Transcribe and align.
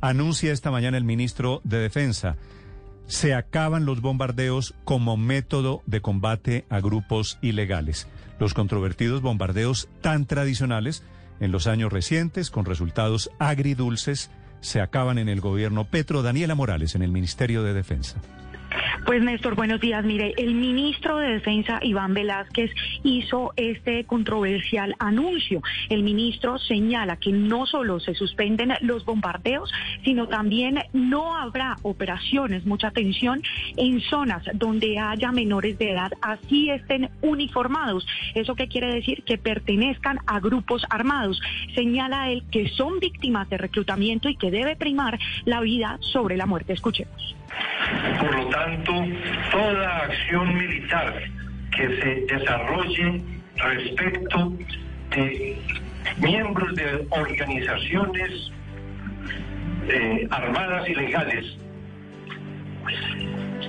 Anuncia 0.00 0.52
esta 0.52 0.70
mañana 0.70 0.96
el 0.96 1.04
ministro 1.04 1.60
de 1.64 1.78
Defensa. 1.78 2.36
Se 3.06 3.34
acaban 3.34 3.84
los 3.84 4.00
bombardeos 4.00 4.74
como 4.84 5.16
método 5.16 5.82
de 5.86 6.00
combate 6.00 6.64
a 6.70 6.80
grupos 6.80 7.38
ilegales. 7.42 8.06
Los 8.38 8.54
controvertidos 8.54 9.20
bombardeos 9.20 9.88
tan 10.00 10.24
tradicionales 10.24 11.02
en 11.40 11.52
los 11.52 11.66
años 11.66 11.92
recientes, 11.92 12.50
con 12.50 12.64
resultados 12.64 13.30
agridulces, 13.38 14.30
se 14.60 14.80
acaban 14.80 15.18
en 15.18 15.28
el 15.28 15.40
gobierno 15.40 15.84
Petro. 15.84 16.22
Daniela 16.22 16.54
Morales, 16.54 16.94
en 16.94 17.02
el 17.02 17.12
Ministerio 17.12 17.62
de 17.62 17.74
Defensa. 17.74 18.16
Pues 19.06 19.22
Néstor, 19.22 19.56
buenos 19.56 19.80
días. 19.80 20.04
Mire, 20.04 20.34
el 20.36 20.54
ministro 20.54 21.16
de 21.16 21.32
Defensa, 21.32 21.80
Iván 21.82 22.14
Velázquez, 22.14 22.70
hizo 23.02 23.52
este 23.56 24.04
controversial 24.04 24.94
anuncio. 24.98 25.62
El 25.88 26.02
ministro 26.02 26.58
señala 26.58 27.16
que 27.16 27.32
no 27.32 27.66
solo 27.66 27.98
se 27.98 28.14
suspenden 28.14 28.72
los 28.82 29.04
bombardeos, 29.04 29.72
sino 30.04 30.28
también 30.28 30.78
no 30.92 31.36
habrá 31.36 31.76
operaciones, 31.82 32.66
mucha 32.66 32.88
atención, 32.88 33.42
en 33.76 34.00
zonas 34.02 34.44
donde 34.54 34.98
haya 34.98 35.32
menores 35.32 35.78
de 35.78 35.92
edad, 35.92 36.12
así 36.20 36.70
estén 36.70 37.10
uniformados. 37.22 38.06
¿Eso 38.34 38.54
qué 38.54 38.68
quiere 38.68 38.94
decir? 38.94 39.24
Que 39.24 39.38
pertenezcan 39.38 40.18
a 40.26 40.40
grupos 40.40 40.84
armados. 40.90 41.40
Señala 41.74 42.30
él 42.30 42.44
que 42.52 42.68
son 42.68 43.00
víctimas 43.00 43.48
de 43.48 43.58
reclutamiento 43.58 44.28
y 44.28 44.36
que 44.36 44.50
debe 44.50 44.76
primar 44.76 45.18
la 45.46 45.60
vida 45.60 45.98
sobre 46.00 46.36
la 46.36 46.46
muerte. 46.46 46.74
Escuchemos. 46.74 47.39
Por 48.20 48.34
lo 48.34 48.46
tanto, 48.48 48.92
toda 49.50 49.96
acción 49.98 50.56
militar 50.56 51.14
que 51.76 51.88
se 52.00 52.34
desarrolle 52.34 53.22
respecto 53.56 54.52
de 55.10 55.58
miembros 56.18 56.74
de 56.74 57.06
organizaciones 57.10 58.52
eh, 59.88 60.28
armadas 60.30 60.88
ilegales 60.88 61.56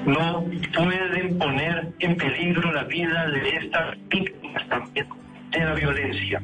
no 0.06 0.46
pueden 0.74 1.38
poner 1.38 1.88
en 2.00 2.16
peligro 2.16 2.72
la 2.72 2.84
vida 2.84 3.28
de 3.28 3.50
estas 3.50 3.98
víctimas 4.10 4.68
también 4.68 5.08
de 5.52 5.60
la 5.60 5.74
violencia. 5.74 6.42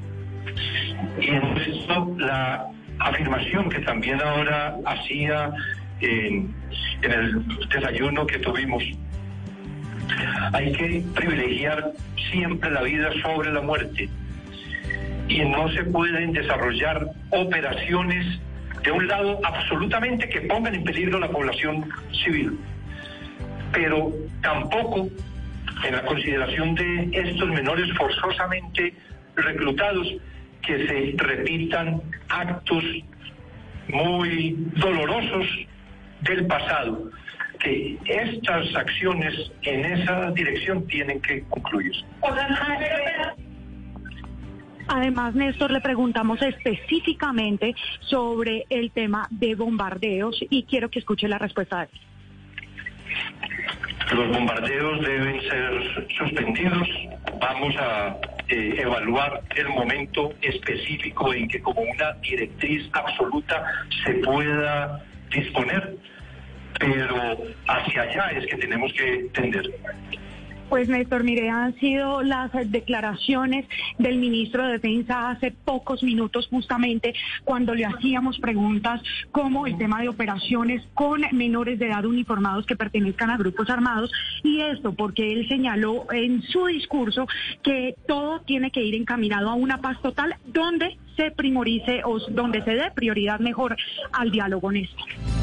Y 1.19 1.27
en 1.27 1.57
esto 1.57 2.15
la 2.17 2.67
afirmación 2.99 3.69
que 3.69 3.79
también 3.79 4.21
ahora 4.21 4.75
hacía 4.85 5.51
en, 6.01 6.53
el 7.01 7.43
desayuno 7.69 8.25
que 8.25 8.39
tuvimos. 8.39 8.83
Hay 10.53 10.71
que 10.71 11.03
privilegiar 11.15 11.91
siempre 12.31 12.71
la 12.71 12.81
vida 12.81 13.09
sobre 13.21 13.51
la 13.51 13.61
muerte 13.61 14.09
y 15.27 15.39
no 15.41 15.69
se 15.69 15.83
pueden 15.83 16.31
desarrollar 16.31 17.07
operaciones 17.31 18.39
de 18.83 18.91
un 18.91 19.07
lado 19.07 19.39
absolutamente 19.43 20.29
que 20.29 20.41
pongan 20.41 20.75
en 20.75 20.83
peligro 20.83 21.19
la 21.19 21.29
población 21.29 21.89
civil, 22.23 22.57
pero 23.73 24.13
tampoco 24.41 25.09
en 25.85 25.95
la 25.95 26.03
consideración 26.05 26.75
de 26.75 27.09
estos 27.11 27.49
menores 27.49 27.91
forzosamente 27.97 28.93
reclutados 29.35 30.07
que 30.61 30.87
se 30.87 31.23
repitan 31.23 32.01
actos 32.29 32.83
muy 33.89 34.55
dolorosos 34.75 35.45
del 36.21 36.45
pasado, 36.47 37.09
que 37.59 37.97
estas 38.05 38.75
acciones 38.75 39.33
en 39.63 39.85
esa 39.85 40.31
dirección 40.31 40.85
tienen 40.87 41.21
que 41.21 41.43
concluir. 41.49 41.93
Además, 44.87 45.35
Néstor, 45.35 45.71
le 45.71 45.81
preguntamos 45.81 46.41
específicamente 46.41 47.75
sobre 48.01 48.65
el 48.69 48.91
tema 48.91 49.27
de 49.29 49.55
bombardeos 49.55 50.39
y 50.49 50.63
quiero 50.63 50.89
que 50.89 50.99
escuche 50.99 51.27
la 51.27 51.37
respuesta 51.37 51.79
de 51.79 51.83
él. 51.83 51.89
Los 54.15 54.29
bombardeos 54.29 55.01
deben 55.01 55.41
ser 55.41 56.07
suspendidos. 56.17 56.87
Vamos 57.41 57.75
a 57.77 58.15
eh, 58.47 58.75
evaluar 58.77 59.41
el 59.55 59.67
momento 59.67 60.31
específico 60.41 61.33
en 61.33 61.49
que 61.49 61.61
como 61.61 61.81
una 61.81 62.13
directriz 62.21 62.89
absoluta 62.93 63.65
se 64.05 64.13
pueda 64.15 65.03
disponer, 65.31 65.95
pero 66.79 67.37
hacia 67.67 68.01
allá 68.01 68.31
es 68.31 68.45
que 68.47 68.57
tenemos 68.57 68.91
que 68.93 69.29
tender. 69.33 69.69
Pues 70.69 70.89
Néstor, 70.89 71.23
mire, 71.23 71.49
han 71.49 71.75
sido 71.79 72.21
las 72.23 72.51
declaraciones 72.69 73.65
del 73.97 74.17
ministro 74.17 74.65
de 74.65 74.73
Defensa 74.73 75.29
hace 75.29 75.51
pocos 75.51 76.03
minutos 76.03 76.47
justamente 76.49 77.13
cuando 77.45 77.73
le 77.73 77.85
hacíamos 77.85 78.37
preguntas 78.39 79.01
como 79.31 79.65
el 79.65 79.77
tema 79.77 80.01
de 80.01 80.09
operaciones 80.09 80.83
con 80.93 81.21
menores 81.31 81.79
de 81.79 81.87
edad 81.87 82.03
uniformados 82.03 82.65
que 82.65 82.75
pertenezcan 82.75 83.29
a 83.29 83.37
grupos 83.37 83.69
armados 83.69 84.11
y 84.43 84.59
esto 84.59 84.91
porque 84.91 85.31
él 85.31 85.47
señaló 85.47 86.11
en 86.11 86.41
su 86.43 86.65
discurso 86.65 87.27
que 87.63 87.95
todo 88.05 88.41
tiene 88.41 88.69
que 88.69 88.83
ir 88.83 88.95
encaminado 88.95 89.49
a 89.49 89.53
una 89.53 89.77
paz 89.77 90.01
total 90.01 90.35
donde 90.45 90.97
se 91.15 91.31
primorice 91.31 92.01
o 92.03 92.19
donde 92.29 92.61
se 92.63 92.71
dé 92.71 92.91
prioridad 92.93 93.39
mejor 93.39 93.77
al 94.11 94.31
diálogo, 94.31 94.71
Néstor. 94.71 95.36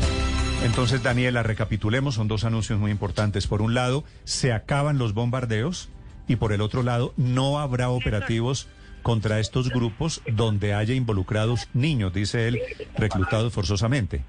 Entonces, 0.65 1.03
Daniela, 1.03 1.43
recapitulemos, 1.43 2.15
son 2.15 2.27
dos 2.27 2.45
anuncios 2.45 2.79
muy 2.81 2.91
importantes. 2.91 3.47
Por 3.47 3.61
un 3.61 3.75
lado, 3.75 4.03
se 4.25 4.51
acaban 4.55 4.97
los 4.97 5.13
bombardeos 5.13 5.91
y 6.27 6.37
por 6.37 6.55
el 6.55 6.63
otro 6.63 6.83
lado, 6.83 7.13
no 7.19 7.59
habrá 7.59 7.91
operativos 7.91 8.67
contra 9.05 9.39
estos 9.39 9.69
grupos 9.69 10.23
donde 10.27 10.75
haya 10.75 10.95
involucrados 10.95 11.69
niños, 11.75 12.13
dice 12.13 12.49
él, 12.49 12.61
reclutados 12.97 13.53
forzosamente. 13.53 14.25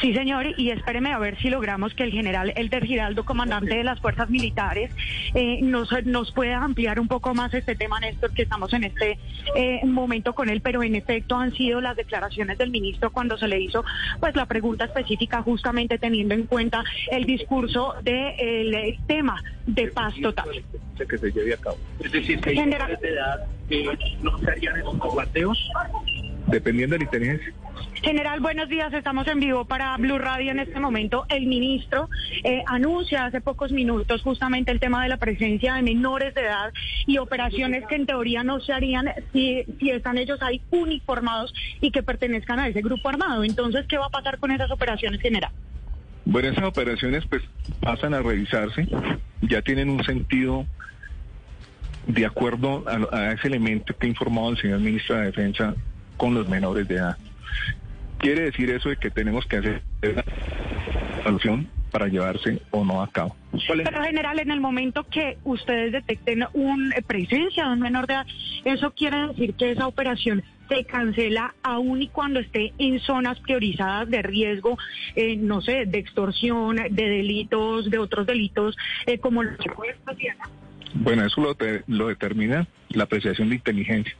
Sí, 0.00 0.12
señor, 0.14 0.46
y 0.58 0.70
espéreme 0.70 1.12
a 1.12 1.18
ver 1.18 1.38
si 1.40 1.48
logramos 1.48 1.94
que 1.94 2.02
el 2.02 2.10
general 2.10 2.52
Elder 2.56 2.84
Giraldo, 2.84 3.24
comandante 3.24 3.76
de 3.76 3.84
las 3.84 4.00
fuerzas 4.00 4.28
militares, 4.28 4.90
eh, 5.34 5.60
nos, 5.62 5.90
nos 6.04 6.32
pueda 6.32 6.58
ampliar 6.62 6.98
un 6.98 7.06
poco 7.06 7.34
más 7.34 7.54
este 7.54 7.76
tema, 7.76 8.00
Néstor, 8.00 8.32
que 8.32 8.42
estamos 8.42 8.72
en 8.72 8.84
este 8.84 9.18
eh, 9.54 9.80
momento 9.86 10.34
con 10.34 10.48
él, 10.48 10.60
pero 10.60 10.82
en 10.82 10.96
efecto 10.96 11.36
han 11.36 11.52
sido 11.54 11.80
las 11.80 11.96
declaraciones 11.96 12.58
del 12.58 12.70
ministro 12.70 13.10
cuando 13.12 13.38
se 13.38 13.46
le 13.46 13.60
hizo 13.60 13.84
pues 14.18 14.34
la 14.34 14.46
pregunta 14.46 14.86
específica 14.86 15.42
justamente 15.42 15.98
teniendo 15.98 16.34
en 16.34 16.44
cuenta 16.44 16.82
el 17.10 17.24
discurso 17.24 17.94
del 18.02 18.70
de, 18.72 18.98
tema 19.06 19.40
de 19.66 19.88
paz 19.88 20.14
total. 20.20 20.48
Que 20.96 21.16
se 21.16 21.30
lleve 21.30 21.54
a 21.54 21.56
cabo. 21.56 21.78
Es 22.02 22.12
decir, 22.12 22.40
que 22.40 22.50
hay 22.50 22.56
de 22.56 23.08
edad 23.08 23.46
que 23.70 23.84
no 24.20 24.36
se 24.40 24.50
harían 24.50 24.76
esos 24.76 24.98
combateos 24.98 25.70
dependiendo 26.48 26.94
de 26.94 26.98
la 26.98 27.04
inteligencia. 27.04 27.54
General, 28.02 28.40
buenos 28.40 28.68
días. 28.68 28.92
Estamos 28.92 29.28
en 29.28 29.40
vivo 29.40 29.66
para 29.66 29.96
Blue 29.98 30.18
Radio 30.18 30.50
en 30.50 30.58
este 30.58 30.80
momento. 30.80 31.26
El 31.28 31.46
ministro 31.46 32.08
eh, 32.42 32.62
anuncia 32.66 33.26
hace 33.26 33.40
pocos 33.40 33.72
minutos 33.72 34.22
justamente 34.22 34.72
el 34.72 34.80
tema 34.80 35.02
de 35.02 35.10
la 35.10 35.18
presencia 35.18 35.74
de 35.74 35.82
menores 35.82 36.34
de 36.34 36.40
edad 36.40 36.72
y 37.06 37.18
operaciones 37.18 37.86
que 37.86 37.94
en 37.94 38.06
teoría 38.06 38.42
no 38.42 38.58
se 38.60 38.72
harían 38.72 39.10
si, 39.32 39.64
si 39.78 39.90
están 39.90 40.18
ellos 40.18 40.42
ahí 40.42 40.60
uniformados 40.70 41.54
y 41.80 41.90
que 41.90 42.02
pertenezcan 42.02 42.58
a 42.58 42.68
ese 42.68 42.80
grupo 42.80 43.08
armado. 43.08 43.44
Entonces, 43.44 43.86
¿qué 43.86 43.98
va 43.98 44.06
a 44.06 44.10
pasar 44.10 44.38
con 44.38 44.50
esas 44.50 44.70
operaciones, 44.70 45.20
general? 45.20 45.52
Bueno, 46.24 46.48
esas 46.48 46.64
operaciones 46.64 47.24
pues 47.26 47.42
pasan 47.80 48.14
a 48.14 48.22
revisarse, 48.22 48.88
ya 49.42 49.62
tienen 49.62 49.90
un 49.90 50.02
sentido 50.04 50.66
de 52.06 52.26
acuerdo 52.26 52.84
a, 52.86 53.32
ese 53.32 53.48
elemento 53.48 53.96
que 53.96 54.06
ha 54.06 54.10
informado 54.10 54.50
el 54.50 54.58
señor 54.58 54.80
ministro 54.80 55.16
de 55.16 55.26
Defensa 55.26 55.74
con 56.16 56.34
los 56.34 56.48
menores 56.48 56.86
de 56.88 56.96
edad. 56.96 57.16
Quiere 58.18 58.42
decir 58.42 58.70
eso 58.70 58.88
de 58.90 58.96
que 58.96 59.10
tenemos 59.10 59.46
que 59.46 59.56
hacer 59.56 59.82
una 60.02 60.24
solución 61.24 61.68
para 61.90 62.06
llevarse 62.06 62.60
o 62.70 62.84
no 62.84 63.02
a 63.02 63.08
cabo. 63.10 63.36
Pero 63.66 64.04
general, 64.04 64.38
en 64.38 64.50
el 64.50 64.60
momento 64.60 65.04
que 65.04 65.38
ustedes 65.44 65.92
detecten 65.92 66.44
una 66.52 66.94
eh, 66.96 67.02
presencia 67.02 67.66
de 67.66 67.72
un 67.72 67.80
menor 67.80 68.06
de 68.06 68.14
edad, 68.14 68.26
eso 68.64 68.92
quiere 68.92 69.28
decir 69.28 69.54
que 69.54 69.72
esa 69.72 69.86
operación 69.86 70.42
se 70.68 70.84
cancela 70.84 71.54
aún 71.62 72.00
y 72.00 72.08
cuando 72.08 72.38
esté 72.38 72.72
en 72.78 73.00
zonas 73.00 73.40
priorizadas 73.40 74.08
de 74.08 74.22
riesgo, 74.22 74.78
eh, 75.16 75.36
no 75.36 75.60
sé, 75.62 75.84
de 75.86 75.98
extorsión, 75.98 76.76
de 76.76 77.08
delitos, 77.08 77.90
de 77.90 77.98
otros 77.98 78.26
delitos, 78.26 78.76
eh, 79.06 79.18
como 79.18 79.42
los 79.42 79.58
Bueno, 80.94 81.24
eso 81.24 81.40
lo, 81.40 81.56
lo 81.86 82.08
determina 82.08 82.66
la 82.90 83.04
apreciación 83.04 83.48
de 83.48 83.56
inteligencia. 83.56 84.14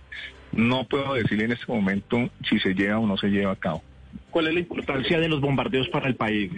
No 0.53 0.85
puedo 0.85 1.15
decirle 1.15 1.45
en 1.45 1.53
este 1.53 1.73
momento 1.73 2.31
si 2.49 2.59
se 2.59 2.75
lleva 2.75 2.99
o 2.99 3.07
no 3.07 3.17
se 3.17 3.29
lleva 3.29 3.53
a 3.53 3.57
cabo. 3.57 3.83
¿Cuál 4.31 4.49
es 4.49 4.55
la 4.55 4.61
importancia 4.61 5.21
de 5.21 5.29
los 5.29 5.41
bombardeos 5.41 5.89
para 5.89 6.09
el 6.09 6.15
país? 6.15 6.51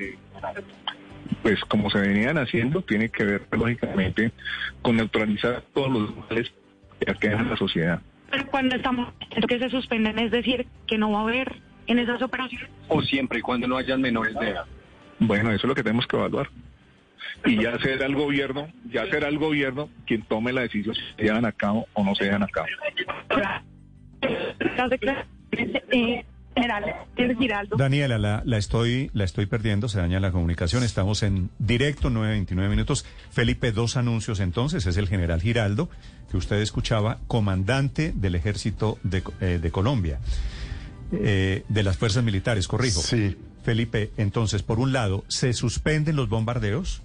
Pues 1.43 1.61
como 1.65 1.91
se 1.91 1.99
venían 1.99 2.39
haciendo, 2.39 2.83
tiene 2.83 3.09
que 3.09 3.25
ver 3.25 3.43
lógicamente 3.51 4.33
con 4.83 4.97
neutralizar 4.97 5.63
todos 5.75 5.91
los 5.91 6.17
males 6.17 6.53
que 7.01 7.11
aquejan 7.11 7.51
la 7.51 7.57
sociedad. 7.57 8.01
Pero 8.31 8.47
cuando 8.47 8.77
estamos 8.77 9.13
que 9.47 9.59
se 9.59 9.69
suspenden, 9.69 10.19
es 10.19 10.31
decir, 10.31 10.67
que 10.87 10.99
no 10.99 11.11
va 11.13 11.21
a 11.21 11.23
haber 11.23 11.57
en 11.87 11.99
esas 11.99 12.23
operaciones. 12.23 12.69
O 12.89 13.03
siempre 13.03 13.39
y 13.39 13.43
cuando 13.43 13.67
no 13.67 13.77
hayan 13.77 14.01
menores 14.01 14.35
de 14.35 14.51
edad. 14.51 14.65
Bueno, 15.19 15.51
eso 15.51 15.67
es 15.67 15.69
lo 15.69 15.75
que 15.75 15.83
tenemos 15.83 16.07
que 16.07 16.17
evaluar. 16.17 16.49
Y 17.45 17.63
ya 17.63 17.79
será 17.79 18.07
el 18.07 18.15
gobierno, 18.15 18.69
ya 18.91 19.07
será 19.07 19.29
el 19.29 19.39
gobierno 19.39 19.89
quien 20.07 20.23
tome 20.23 20.53
la 20.53 20.63
decisión 20.63 20.95
si 20.95 21.03
se 21.17 21.23
llevan 21.25 21.45
a 21.45 21.53
cabo 21.53 21.87
o 21.95 22.05
no 22.05 22.15
se 22.15 22.25
llevan 22.25 22.43
a 22.43 22.49
cabo. 22.49 22.67
Eh. 25.81 26.25
Daniela, 27.77 28.19
la, 28.19 28.43
la, 28.45 28.59
estoy, 28.59 29.11
la 29.15 29.25
estoy 29.25 29.47
perdiendo, 29.47 29.89
se 29.89 29.99
daña 29.99 30.21
la 30.21 30.33
comunicación. 30.33 30.83
Estamos 30.83 31.23
en 31.23 31.51
directo, 31.59 32.11
9.29 32.11 32.69
minutos. 32.69 33.07
Felipe, 33.31 33.73
dos 33.73 33.97
anuncios 33.97 34.41
entonces. 34.41 34.87
Es 34.87 34.97
el 34.97 35.09
general 35.09 35.41
Giraldo, 35.41 35.89
que 36.31 36.37
usted 36.37 36.57
escuchaba, 36.61 37.19
comandante 37.27 38.13
del 38.15 38.35
ejército 38.35 38.99
de, 39.03 39.23
eh, 39.41 39.59
de 39.63 39.71
Colombia, 39.71 40.21
eh, 41.13 41.65
de 41.69 41.83
las 41.83 41.97
fuerzas 41.97 42.23
militares, 42.23 42.69
corrijo. 42.69 43.01
Sí. 43.01 43.37
Felipe, 43.63 44.11
entonces, 44.17 44.63
por 44.63 44.79
un 44.79 44.93
lado, 44.93 45.25
se 45.29 45.53
suspenden 45.53 46.17
los 46.17 46.29
bombardeos. 46.29 47.03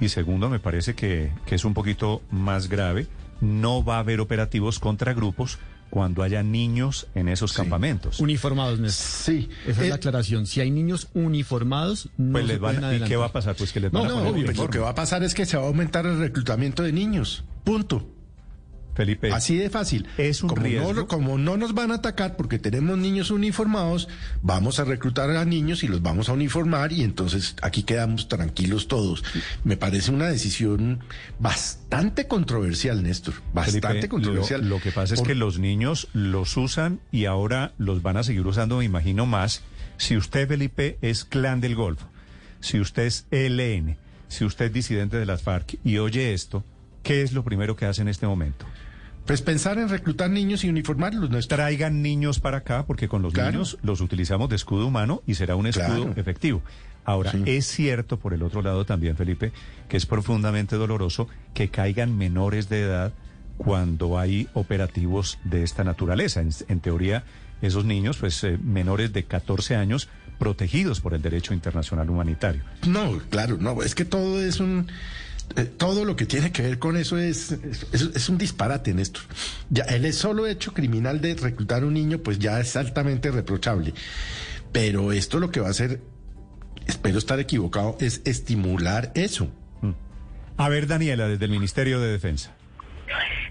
Y 0.00 0.08
segundo, 0.08 0.48
me 0.48 0.58
parece 0.60 0.94
que, 0.94 1.30
que 1.46 1.54
es 1.54 1.64
un 1.64 1.74
poquito 1.74 2.22
más 2.30 2.68
grave, 2.68 3.06
no 3.40 3.84
va 3.84 3.96
a 3.96 3.98
haber 4.00 4.20
operativos 4.20 4.78
contra 4.78 5.12
grupos 5.14 5.58
cuando 5.90 6.22
haya 6.22 6.42
niños 6.42 7.08
en 7.14 7.28
esos 7.28 7.50
Sí. 7.50 7.56
campamentos. 7.56 8.20
Uniformados, 8.20 8.78
Néstor. 8.78 9.06
Sí. 9.34 9.48
Esa 9.66 9.70
es 9.70 9.78
la 9.78 9.86
Eh, 9.86 9.92
aclaración. 9.92 10.46
Si 10.46 10.60
hay 10.60 10.70
niños 10.70 11.08
uniformados, 11.14 12.08
no 12.16 12.32
Pues 12.32 12.44
se 12.46 12.52
les 12.52 12.60
van, 12.60 12.76
pueden 12.78 13.02
¿Y 13.02 13.06
qué 13.08 13.16
va 13.16 13.26
a 13.26 13.32
pasar? 13.32 13.56
Pues 13.56 13.72
que 13.72 13.80
les 13.80 13.92
No, 13.92 14.00
van 14.02 14.10
a 14.10 14.14
no, 14.14 14.24
poner 14.24 14.32
obvio. 14.50 14.52
lo 14.64 14.70
que 14.70 14.78
va 14.78 14.90
a 14.90 14.94
pasar 14.94 15.22
es 15.24 15.34
que 15.34 15.46
se 15.46 15.56
va 15.56 15.64
a 15.64 15.66
aumentar 15.66 16.06
el 16.06 16.18
reclutamiento 16.18 16.82
de 16.84 16.92
niños. 16.92 17.44
Punto. 17.64 18.06
Felipe, 18.94 19.32
Así 19.32 19.56
de 19.56 19.70
fácil. 19.70 20.06
es 20.18 20.42
un 20.42 20.48
como 20.50 20.62
riesgo. 20.62 20.92
No, 20.92 21.06
como 21.06 21.38
no 21.38 21.56
nos 21.56 21.72
van 21.74 21.90
a 21.92 21.94
atacar 21.96 22.36
porque 22.36 22.58
tenemos 22.58 22.98
niños 22.98 23.30
uniformados, 23.30 24.08
vamos 24.42 24.78
a 24.80 24.84
reclutar 24.84 25.30
a 25.30 25.44
niños 25.44 25.82
y 25.84 25.88
los 25.88 26.02
vamos 26.02 26.28
a 26.28 26.32
uniformar 26.32 26.92
y 26.92 27.02
entonces 27.02 27.54
aquí 27.62 27.82
quedamos 27.84 28.28
tranquilos 28.28 28.88
todos. 28.88 29.24
Me 29.64 29.76
parece 29.76 30.10
una 30.10 30.26
decisión 30.28 31.00
bastante 31.38 32.26
controversial, 32.28 33.02
Néstor. 33.02 33.34
Bastante 33.52 33.88
Felipe, 33.88 34.08
controversial. 34.08 34.62
Lo, 34.62 34.76
lo 34.76 34.80
que 34.82 34.92
pasa 34.92 35.14
es 35.14 35.20
Por- 35.20 35.28
que 35.28 35.34
los 35.34 35.58
niños 35.58 36.08
los 36.12 36.56
usan 36.56 37.00
y 37.10 37.24
ahora 37.24 37.72
los 37.78 38.02
van 38.02 38.16
a 38.16 38.22
seguir 38.22 38.46
usando, 38.46 38.78
me 38.78 38.84
imagino, 38.84 39.26
más. 39.26 39.62
Si 39.96 40.16
usted, 40.16 40.48
Felipe, 40.48 40.98
es 41.02 41.24
clan 41.24 41.60
del 41.60 41.74
Golfo, 41.74 42.06
si 42.60 42.80
usted 42.80 43.04
es 43.04 43.26
ELN, 43.30 43.96
si 44.28 44.44
usted 44.44 44.66
es 44.66 44.72
disidente 44.72 45.16
de 45.18 45.26
las 45.26 45.42
FARC 45.42 45.76
y 45.84 45.98
oye 45.98 46.32
esto, 46.34 46.64
¿qué 47.02 47.22
es 47.22 47.32
lo 47.32 47.44
primero 47.44 47.76
que 47.76 47.86
hace 47.86 48.02
en 48.02 48.08
este 48.08 48.26
momento? 48.26 48.66
Pues 49.26 49.42
pensar 49.42 49.78
en 49.78 49.88
reclutar 49.88 50.30
niños 50.30 50.64
y 50.64 50.68
uniformarlos, 50.68 51.30
Néstor. 51.30 51.58
Traigan 51.58 52.02
niños 52.02 52.40
para 52.40 52.58
acá 52.58 52.84
porque 52.86 53.06
con 53.08 53.22
los 53.22 53.32
Claro. 53.32 53.52
niños 53.52 53.78
los 53.82 54.00
utilizamos 54.00 54.48
de 54.48 54.56
escudo 54.56 54.86
humano 54.86 55.22
y 55.26 55.34
será 55.34 55.56
un 55.56 55.66
escudo 55.66 56.04
Claro. 56.06 56.12
efectivo. 56.16 56.62
Ahora, 57.04 57.32
Sí. 57.32 57.42
es 57.46 57.66
cierto, 57.66 58.18
por 58.18 58.34
el 58.34 58.42
otro 58.42 58.62
lado 58.62 58.84
también, 58.84 59.16
Felipe, 59.16 59.52
que 59.88 59.96
es 59.96 60.06
profundamente 60.06 60.76
doloroso 60.76 61.28
que 61.54 61.68
caigan 61.68 62.16
menores 62.16 62.68
de 62.68 62.82
edad 62.82 63.12
cuando 63.56 64.18
hay 64.18 64.48
operativos 64.54 65.38
de 65.44 65.62
esta 65.64 65.84
naturaleza. 65.84 66.40
En, 66.40 66.50
en 66.68 66.80
teoría, 66.80 67.24
esos 67.62 67.84
niños, 67.84 68.16
pues 68.18 68.42
eh, 68.44 68.58
menores 68.62 69.12
de 69.12 69.24
14 69.24 69.76
años, 69.76 70.08
protegidos 70.38 71.00
por 71.00 71.12
el 71.14 71.20
derecho 71.20 71.52
internacional 71.52 72.08
humanitario. 72.08 72.62
No, 72.86 73.18
claro, 73.28 73.58
no, 73.60 73.82
es 73.82 73.94
que 73.94 74.06
todo 74.06 74.40
es 74.42 74.60
un... 74.60 74.86
eh, 75.56 75.64
todo 75.64 76.04
lo 76.04 76.16
que 76.16 76.26
tiene 76.26 76.52
que 76.52 76.62
ver 76.62 76.78
con 76.78 76.96
eso 76.96 77.18
es, 77.18 77.52
es, 77.52 78.28
un 78.28 78.38
disparate, 78.38 78.94
Néstor. 78.94 79.22
Ya, 79.68 79.84
el 79.84 80.12
solo 80.12 80.46
hecho 80.46 80.72
criminal 80.72 81.20
de 81.20 81.34
reclutar 81.34 81.82
a 81.82 81.86
un 81.86 81.94
niño, 81.94 82.18
pues 82.18 82.38
ya 82.38 82.60
es 82.60 82.76
altamente 82.76 83.30
reprochable. 83.30 83.92
Pero 84.72 85.12
esto 85.12 85.40
lo 85.40 85.50
que 85.50 85.60
va 85.60 85.68
a 85.68 85.70
hacer, 85.70 86.00
espero 86.86 87.18
estar 87.18 87.40
equivocado, 87.40 87.96
es 88.00 88.22
estimular 88.24 89.10
eso. 89.14 89.50
A 90.56 90.68
ver, 90.68 90.86
Daniela, 90.86 91.26
desde 91.26 91.46
el 91.46 91.50
Ministerio 91.50 92.00
de 92.00 92.12
Defensa. 92.12 92.54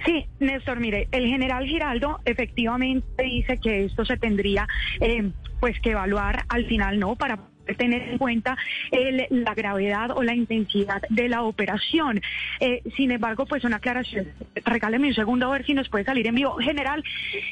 Sí, 0.06 0.28
Néstor, 0.40 0.80
mire, 0.80 1.08
el 1.12 1.26
general 1.26 1.66
Giraldo 1.66 2.20
efectivamente 2.24 3.24
dice 3.24 3.58
que 3.58 3.86
esto 3.86 4.06
se 4.06 4.16
tendría 4.16 4.68
eh, 5.02 5.32
pues 5.60 5.80
que 5.82 5.92
evaluar 5.92 6.46
al 6.48 6.66
final, 6.68 7.00
¿no? 7.00 7.16
Para 7.16 7.49
tener 7.78 8.02
en 8.10 8.18
cuenta 8.18 8.58
el- 8.92 9.28
la 9.30 9.54
gravedad 9.54 10.12
o 10.12 10.24
la 10.24 10.34
intensidad 10.36 11.02
de 11.10 11.30
la 11.30 11.44
operación. 11.44 12.22
Eh, 12.60 12.82
sin 12.96 13.12
embargo, 13.12 13.46
pues 13.46 13.64
una 13.64 13.78
aclaración. 13.78 14.28
Regáleme 14.66 15.08
un 15.08 15.14
segundo 15.14 15.48
a 15.48 15.52
ver 15.52 15.66
si 15.66 15.74
nos 15.74 15.90
puede 15.90 16.06
salir 16.06 16.28
en 16.28 16.36
vivo. 16.36 16.58
General, 16.58 17.04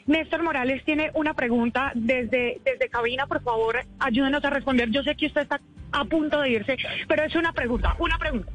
Néstor 0.05 0.43
Morales 0.43 0.83
tiene 0.85 1.11
una 1.13 1.33
pregunta 1.33 1.91
desde, 1.95 2.59
desde 2.65 2.89
cabina. 2.89 3.25
Por 3.27 3.41
favor, 3.41 3.77
ayúdenos 3.99 4.43
a 4.43 4.49
responder. 4.49 4.89
Yo 4.91 5.03
sé 5.03 5.15
que 5.15 5.27
usted 5.27 5.41
está 5.41 5.59
a 5.91 6.05
punto 6.05 6.41
de 6.41 6.49
irse, 6.51 6.77
pero 7.07 7.23
es 7.23 7.35
una 7.35 7.53
pregunta, 7.53 7.95
una 7.99 8.17
pregunta. 8.17 8.51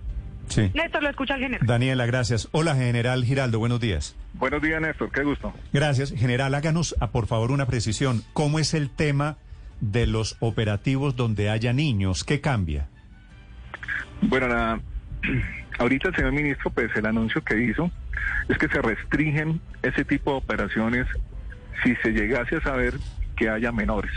Sí. 0.48 0.70
Néstor, 0.74 1.02
lo 1.02 1.08
escucha 1.08 1.34
el 1.36 1.40
general. 1.42 1.66
Daniela, 1.66 2.04
gracias. 2.04 2.48
Hola, 2.52 2.74
General 2.74 3.24
Giraldo, 3.24 3.58
buenos 3.58 3.80
días. 3.80 4.16
Buenos 4.34 4.60
días, 4.60 4.82
Néstor. 4.82 5.10
Qué 5.10 5.22
gusto. 5.22 5.54
Gracias. 5.72 6.12
General, 6.12 6.54
háganos, 6.54 6.94
ah, 7.00 7.10
por 7.10 7.26
favor, 7.26 7.52
una 7.52 7.66
precisión. 7.66 8.22
¿Cómo 8.34 8.58
es 8.58 8.74
el 8.74 8.90
tema 8.90 9.36
de 9.82 10.06
los 10.06 10.36
operativos 10.40 11.16
donde 11.16 11.50
haya 11.50 11.72
niños? 11.74 12.24
¿Qué 12.24 12.40
cambia? 12.40 12.88
Bueno, 14.22 14.48
la- 14.48 14.80
ahorita 15.78 16.08
el 16.08 16.14
señor 16.14 16.32
ministro, 16.32 16.70
pues 16.70 16.90
el 16.96 17.04
anuncio 17.04 17.42
que 17.44 17.62
hizo 17.62 17.90
es 18.48 18.56
que 18.56 18.68
se 18.68 18.80
restringen 18.80 19.60
ese 19.82 20.04
tipo 20.04 20.30
de 20.30 20.36
operaciones 20.38 21.06
si 21.82 21.94
se 21.96 22.12
llegase 22.12 22.56
a 22.56 22.60
saber 22.62 22.94
que 23.36 23.48
haya 23.50 23.72
menores. 23.72 24.12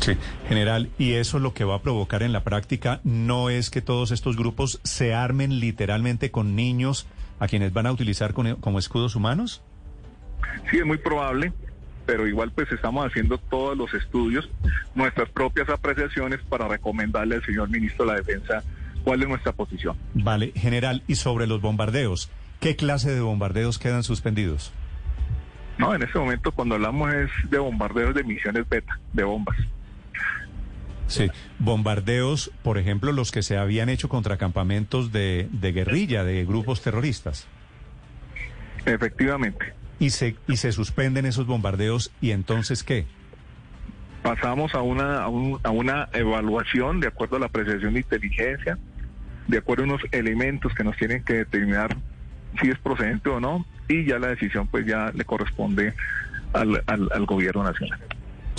Sí. 0.00 0.16
General, 0.48 0.90
y 0.98 1.12
eso 1.12 1.38
lo 1.38 1.54
que 1.54 1.64
va 1.64 1.76
a 1.76 1.82
provocar 1.82 2.22
en 2.24 2.32
la 2.32 2.42
práctica 2.44 3.00
no 3.04 3.48
es 3.50 3.70
que 3.70 3.80
todos 3.80 4.10
estos 4.10 4.36
grupos 4.36 4.80
se 4.82 5.14
armen 5.14 5.60
literalmente 5.60 6.30
con 6.32 6.56
niños 6.56 7.06
a 7.38 7.46
quienes 7.46 7.72
van 7.72 7.86
a 7.86 7.92
utilizar 7.92 8.34
con- 8.34 8.56
como 8.56 8.78
escudos 8.80 9.14
humanos? 9.16 9.62
Sí, 10.70 10.78
es 10.78 10.84
muy 10.84 10.98
probable, 10.98 11.52
pero 12.06 12.26
igual 12.26 12.50
pues 12.52 12.70
estamos 12.72 13.06
haciendo 13.06 13.38
todos 13.38 13.76
los 13.76 13.92
estudios, 13.94 14.48
nuestras 14.94 15.28
propias 15.30 15.68
apreciaciones 15.68 16.40
para 16.48 16.68
recomendarle 16.68 17.36
al 17.36 17.44
señor 17.44 17.68
ministro 17.70 18.04
de 18.04 18.12
la 18.12 18.18
Defensa 18.18 18.62
cuál 19.04 19.22
es 19.22 19.28
nuestra 19.28 19.52
posición. 19.52 19.96
Vale, 20.14 20.52
general, 20.54 21.02
y 21.06 21.16
sobre 21.16 21.46
los 21.46 21.60
bombardeos, 21.60 22.30
¿qué 22.60 22.76
clase 22.76 23.10
de 23.10 23.20
bombardeos 23.20 23.78
quedan 23.78 24.02
suspendidos? 24.02 24.72
No, 25.78 25.94
en 25.94 26.02
este 26.02 26.18
momento 26.18 26.52
cuando 26.52 26.74
hablamos 26.74 27.12
es 27.14 27.30
de 27.50 27.58
bombardeos 27.58 28.14
de 28.14 28.24
misiones 28.24 28.68
beta, 28.68 28.98
de 29.12 29.24
bombas. 29.24 29.56
Sí, 31.08 31.28
bombardeos, 31.58 32.50
por 32.62 32.78
ejemplo, 32.78 33.12
los 33.12 33.32
que 33.32 33.42
se 33.42 33.58
habían 33.58 33.88
hecho 33.88 34.08
contra 34.08 34.38
campamentos 34.38 35.12
de, 35.12 35.48
de 35.50 35.72
guerrilla, 35.72 36.24
de 36.24 36.44
grupos 36.44 36.80
terroristas. 36.80 37.46
Efectivamente. 38.86 39.74
Y 40.02 40.10
se, 40.10 40.34
y 40.48 40.56
se 40.56 40.72
suspenden 40.72 41.26
esos 41.26 41.46
bombardeos, 41.46 42.10
¿y 42.20 42.32
entonces 42.32 42.82
qué? 42.82 43.06
pasamos 44.24 44.72
a 44.74 44.80
una, 44.82 45.22
a, 45.22 45.28
un- 45.28 45.60
a 45.62 45.70
una 45.70 46.08
evaluación 46.12 46.98
de 47.00 47.06
acuerdo 47.08 47.36
a 47.36 47.38
la 47.40 47.46
apreciación 47.46 47.94
de 47.94 48.00
inteligencia, 48.00 48.78
de 49.48 49.58
acuerdo 49.58 49.82
a 49.84 49.86
unos 49.86 50.00
elementos 50.10 50.72
que 50.74 50.82
nos 50.84 50.96
tienen 50.96 51.22
que 51.22 51.34
determinar 51.34 51.96
si 52.60 52.68
es 52.68 52.78
procedente 52.80 53.28
o 53.30 53.38
no, 53.40 53.64
y 53.88 54.04
ya 54.04 54.18
la 54.18 54.28
decisión 54.28 54.66
pues 54.68 54.86
ya 54.86 55.10
le 55.14 55.24
corresponde 55.24 55.94
al, 56.52 56.82
al, 56.86 57.08
al 57.12 57.26
gobierno 57.26 57.62
nacional. 57.64 57.98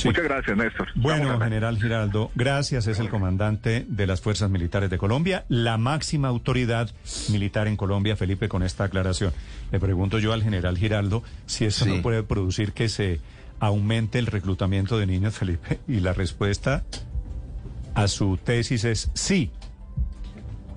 Sí. 0.04 0.10
Muchas 0.10 0.24
gracias, 0.26 0.58
Néstor. 0.58 0.88
Bueno, 0.96 1.40
general 1.40 1.78
Giraldo, 1.82 2.30
gracias. 2.36 2.88
Es 2.88 3.00
el 3.00 3.10
comandante 3.10 3.86
de 3.88 4.06
las 4.06 4.20
Fuerzas 4.22 4.50
Militares 4.50 4.90
de 4.90 4.98
Colombia, 4.98 5.46
la 5.48 5.78
máxima 5.78 6.28
autoridad 6.28 6.90
militar 7.30 7.68
en 7.68 7.78
Colombia, 7.78 8.16
Felipe, 8.18 8.50
con 8.50 8.64
esta 8.64 8.84
aclaración. 8.84 9.32
Le 9.72 9.80
pregunto 9.80 10.20
yo 10.20 10.34
al 10.34 10.44
general 10.44 10.78
Giraldo 10.78 11.24
si 11.46 11.66
eso 11.66 11.86
Sí. 11.86 11.92
no 11.96 12.02
puede 12.02 12.22
producir 12.24 12.74
que 12.74 12.90
se 12.90 13.22
aumente 13.60 14.20
el 14.20 14.26
reclutamiento 14.26 14.98
de 14.98 15.06
niños, 15.08 15.38
Felipe. 15.38 15.80
Y 15.88 16.02
la 16.02 16.12
respuesta 16.14 16.84
a 17.96 18.08
su 18.10 18.38
tesis 18.38 18.84
es 18.84 19.10
sí. 19.14 19.52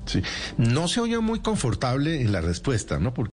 Sí. 0.05 0.23
No 0.57 0.87
se 0.87 1.01
oye 1.01 1.19
muy 1.19 1.41
confortable 1.41 2.21
en 2.21 2.31
la 2.31 2.41
respuesta, 2.41 3.01
¿no? 3.01 3.13
Porque 3.13 3.25